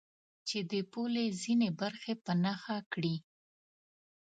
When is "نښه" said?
2.43-2.77